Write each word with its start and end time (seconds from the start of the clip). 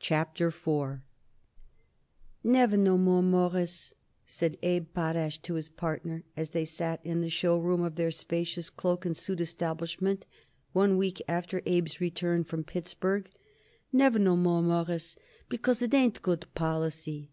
CHAPTER 0.00 0.48
IV 0.48 0.98
"Never 2.42 2.76
no 2.76 2.98
more, 2.98 3.22
Mawruss," 3.22 3.94
said 4.26 4.58
Abe 4.60 4.92
Potash 4.92 5.38
to 5.42 5.54
his 5.54 5.68
partner 5.68 6.24
as 6.36 6.50
they 6.50 6.64
sat 6.64 6.98
in 7.06 7.20
the 7.20 7.30
show 7.30 7.56
room 7.60 7.82
of 7.82 7.94
their 7.94 8.10
spacious 8.10 8.70
cloak 8.70 9.06
and 9.06 9.16
suit 9.16 9.40
establishment 9.40 10.26
one 10.72 10.96
week 10.96 11.22
after 11.28 11.58
Abe's 11.64 12.00
return 12.00 12.42
from 12.42 12.64
Pittsburgh. 12.64 13.30
"Never 13.92 14.18
no 14.18 14.36
more, 14.36 14.62
Mawruss, 14.62 15.14
because 15.48 15.80
it 15.80 15.94
ain't 15.94 16.22
good 16.22 16.46
policy. 16.56 17.30